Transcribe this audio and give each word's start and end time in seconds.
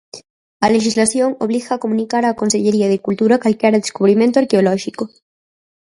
A 0.65 0.67
lexislación 0.75 1.29
obriga 1.45 1.71
a 1.73 1.81
comunicar 1.83 2.23
á 2.29 2.37
Consellería 2.41 2.87
de 2.91 3.01
Cultura 3.05 3.41
calquera 3.43 3.81
descubrimento 3.83 4.35
arqueolóxico. 4.37 5.03